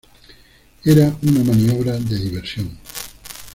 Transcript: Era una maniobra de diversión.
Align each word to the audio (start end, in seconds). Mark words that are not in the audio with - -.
Era 0.83 1.15
una 1.21 1.43
maniobra 1.43 1.91
de 1.99 2.17
diversión. 2.17 2.75